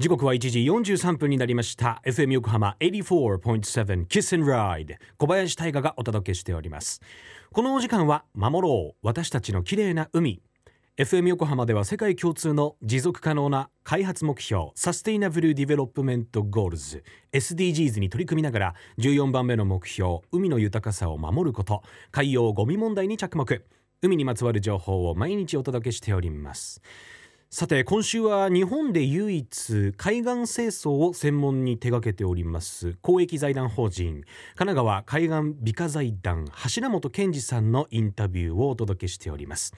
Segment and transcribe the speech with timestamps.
[0.00, 2.00] 時刻は1時43分になりました。
[2.06, 7.02] FM 横浜84.7 Kiss and Ride 小林大賀がお届けしております。
[7.52, 8.96] このお時間は守ろう。
[9.02, 10.40] 私たちの綺麗な海。
[10.98, 17.02] FM 横浜では世界共通の持続可能な開発目標 Sustainable Development Goals。
[17.32, 21.82] SDGs に取り組みながら14番目の目標海の豊かさを守ること。
[22.12, 23.64] 海洋ゴミ問題に着目。
[24.00, 26.80] 海にまつわる情報を毎日お届けしております。
[27.50, 34.22] さて今週は日本で唯一海岸清掃を専門に手掛けております公益財団法人
[34.54, 39.72] 神奈川海岸美化財団柱本健二さんのインタビューをお届けしております。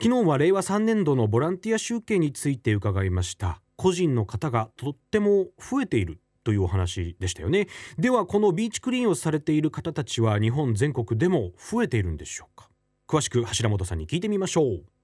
[0.00, 3.60] 昨日は令和3年度のボランティア集計について伺いました。
[3.74, 7.66] 個人の方がとっても増えているというお話でしたよね。
[7.98, 12.70] ではこのビーチクリーンをされている方たちは日本全国でも増えているんでしょうか。
[13.08, 14.97] 詳しく柱本さんに聞いてみましょう。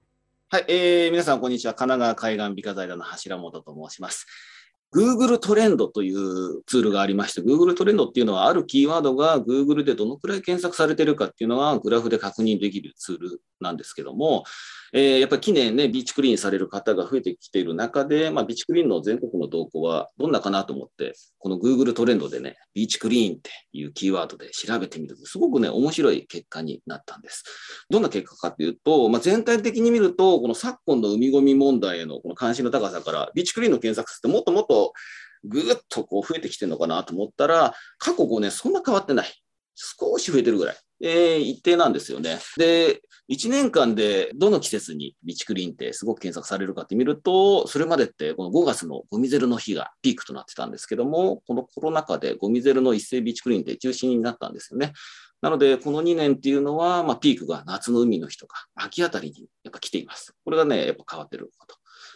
[0.47, 1.73] はい、えー、皆さん、こんにちは。
[1.73, 4.27] 神奈川海岸美化財団の柱本と申します。
[4.93, 14.43] Google トレンドというツールがありまして、Google トレンドっていうのは、あるキーワードが Google でどのくらい検索されてるかっていうのがグラフで確認できるツールなんですけども、
[14.93, 27.43] えー、やっぱり近年ね、ビーチクリーンされる方が増えてきている中で、まあ、ビーチクリーンの全国の動向はどんなかなと思って、この Google トレンドでね、ビーチクリーンっていうキーワードで調べてみると、すごくね、面白い結果になったんです。
[27.89, 34.84] どんな結果かっていうと、まあ、全体的に見ると、この昨今の海ごみ問題へのこの関心の高さから、ビーチクリーンの検索数ってもっともっと
[35.43, 39.33] ぐっとこう増えてきてるのかなと思ったら、過去5年そんな変わってない。
[39.75, 40.75] 少し増えてるぐらい。
[41.01, 42.39] えー、一定なんですよね。
[42.57, 54.93] で、1年間でどの季節にビチクリーンってすごく検索されるかって見ると、それまでってこの5月のゴミゼルの日がピークとなってたんですけども、このコロナ禍でゴミゼルの一斉ビチクリーンって中心になったんですよね。
[55.41, 60.33] なので、この2年っていうのは、まあ、ピークが夏の海の日とか秋あたりにやっぱ来ています。
[60.45, 61.75] これがね、やっぱ変わってること。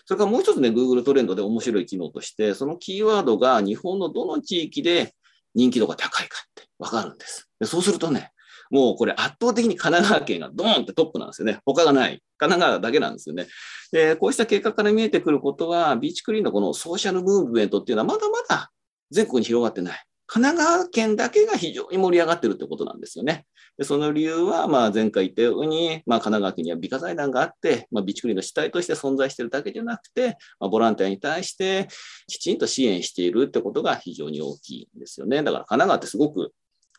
[0.10, 5.14] それからもう一つね、Google トレンドで面白い機能として、そのキーワードが日本のどの地域で
[5.54, 7.48] 人気度が高いかってわかるんです。
[7.60, 8.32] でそうするとね、
[8.72, 11.60] もうこれ圧倒的に神奈川県がドーンってトップなんですよね。
[11.64, 12.24] 他がない。
[12.40, 13.46] 神奈川だけなんですよね。
[13.92, 18.72] で、こうした結果から見えてくることは、ビーチクリーンのこのソーシャルムーブメントっていうのはまだまだ
[19.12, 20.04] 全国に広がってない。
[20.32, 23.48] 神奈川県だけが非常に盛り上がってるってことなんですよね。
[23.80, 31.88] でその理由は、まあ、前回言ったように、まあ、神奈川県には美化財団があって、まあ、ビーチクリーンの主体として存在してるだけじゃなくて、まあ、ボランティアに対して
[32.28, 35.42] きちんと支援しているってことが非常に大きいんですよね。
[35.42, 36.54] だから神奈川ってすごく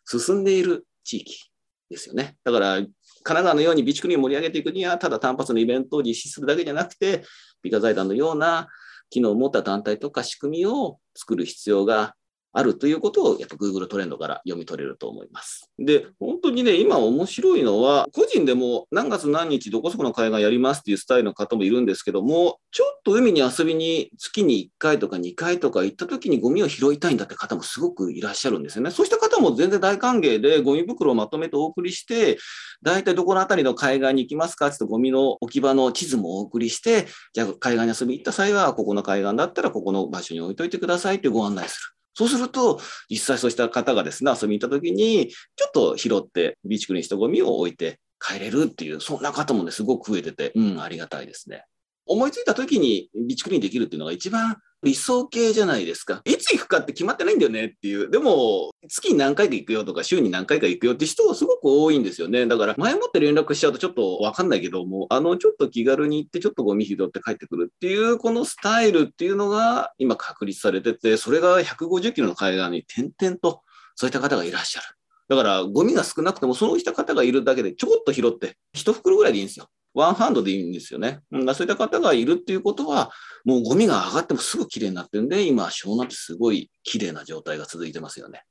[0.06, 1.50] 進んでいる地域
[1.88, 2.36] ですよね。
[2.42, 2.88] だから、神
[3.22, 7.22] 奈川のように備蓄に盛り上げていくには、ただ単発のイベントを実施するだけじゃなくて、
[7.62, 8.68] 美化財団のような
[9.10, 12.14] 機能を持った団体とか仕組みを作る必要が
[12.52, 15.70] あるということを、やっぱ Google トレンドから読み取れると思います。
[15.78, 28.90] で、本当にね、今面白いのは、個人でも何月何日どこそこの海岸やりますっていうスタイルの方もいるんですけども、ちょっと海に遊びに月に1回とか2回とか行った時にゴミを拾いたいんだって方もすごくいらっしゃるんですよね。
[28.90, 32.38] そうした方も全然大歓迎で、ゴミ袋をまとめてお送りして、
[32.82, 41.99] 大体どこの辺りの海岸に行きますかってゴミの置き場の地図もお送りして、じゃあ海岸に遊びに行った際は、ここの海岸だったらここの場所に置いといてくださいってご案内する。
[42.14, 51.64] そうすると、実際そうした方がですね、遊びに行った時に、ちょっと拾って、ビーチクリーンしたゴミを置いて帰れるっていう、そんな方もね、すごく増えてて、うん、ありがたいですね。
[52.06, 56.22] 思いついた時にビーチクリーンできるっていうのが一番理想系じゃないですか。
[56.24, 58.10] いつ行くかって決まってないんだよねっていう。
[58.10, 62.46] でも、月に何回か行くよとか、週に何回か行くよって人はすごく多いんですよね。
[62.46, 73.62] だから、前もって連絡しちゃうとちょっとわかんないけども、あの、ちょっと気軽に行って、ちょっとゴミ拾って帰ってくるっていう、このスタイルっていうのが今確立されてて、それが150キロの海岸に点々と、
[73.96, 74.86] そういった方がいらっしゃる。
[75.28, 79.68] だから、ゴミが少なくても、そうした方がいるだけで、ちょこっと拾って、一袋ぐらいでいいんですよ。
[79.94, 81.20] ワンハンドでいいんですよね。
[81.32, 83.10] うん、そういった方がいるっていうことは、
[83.44, 88.44] もうゴミが上がってもすぐ綺麗になってるんで、今、湘南ってすごい綺麗な状態が続いてますよね。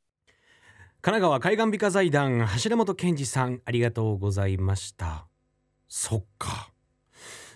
[1.01, 5.27] 神奈川海岸美化財団柱本健二さんありがとうございました。
[5.87, 6.71] そっか。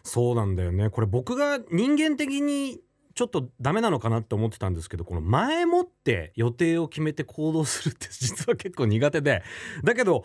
[0.03, 0.89] そうなんだよね。
[0.89, 2.79] これ僕が人間的に
[3.15, 9.43] ちょっとダメなのかなって思ってたんですけどこの前もって予定を決めて行動するって実は結構苦手で。
[9.83, 10.23] だけど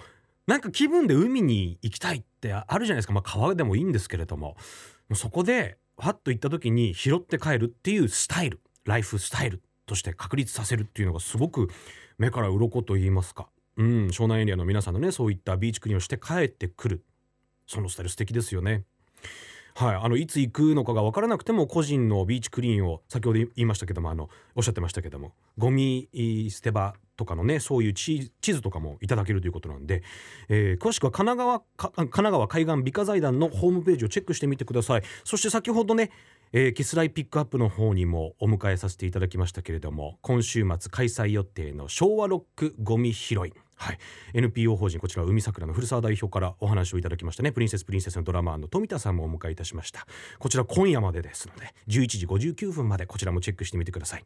[0.48, 4.56] なんか気分で海に行きたいってあるじゃないですか、まあ、川でもいいんですけれども。
[5.14, 8.60] そこでハッと行った時に拾って帰るっていうスタイル。
[8.86, 11.68] ライフスタイルとして確立させるっていうのがすごく
[12.16, 17.04] 目から鱗と言いますか、うん、湘南エリアの皆さんのねそういったビーチクリーンをして帰ってくる。
[17.66, 18.84] そのスタイル素敵ですよね。
[19.74, 26.08] はい、あのいつ行くのかが分からなくても個人のビーチクリーンを先ほど言いましたけどもあのおっしゃってましたけどもゴミ
[26.50, 30.02] 捨て場とかのねそういう地図とかもいただけるということなんで、
[30.48, 35.02] えー、詳しくは神奈川神奈川海岸美化財団のホームページをチェックしてみてください。
[35.24, 36.10] そして先ほどね
[36.50, 43.52] えー、キスライピックアップの方にもお迎えさせていただきましたけれども今週末開催予定の昭和ロックゴミ拾い。
[43.78, 43.98] はい、
[44.34, 47.52] NPO 法人こちら海桜の古澤代表からお話をいただきましたね。
[47.52, 50.06] プリンセスプリンセスのドラマーの富田さんもお迎えいたしました。
[50.38, 54.24] こちら今夜までですので11時59分までこちらもチェックしてみてください、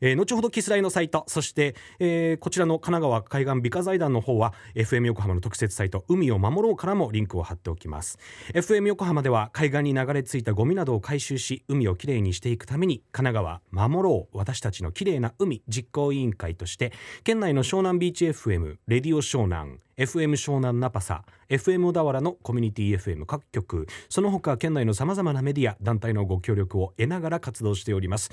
[0.00, 8.18] えー、後ほどキスライのサイトそして、えー、こちらの神奈川海岸美化財団の方は FM 横浜の特設サイト海を守ろうからもリンクを貼っておきます。
[8.54, 16.92] FM 横浜では海岸に流れ着いたゴミなどを回収し海をきれいにしていくために神奈川守ろう私たちのきれいな海実行委員会として
[17.24, 23.88] 県内の湘南ビーチ FM レディオ湘南 FM 湘南ナパサ FM 小田原のコミュニティ FM 各局。
[24.08, 28.30] その他県内のさまざまなメディア団体のご協力を得ながら活動しております。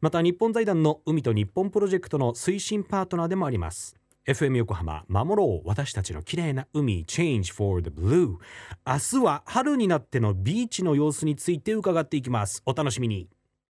[0.00, 3.94] また日本財団の海と日本プロジェクトの推進パートナーでもあります。
[4.26, 8.38] FM 横浜守ろう私たちの綺麗な海 Change for the Blue
[8.84, 12.60] 明日は春になってのビーチの様子について伺っていきます。
[12.66, 13.28] お楽しみに。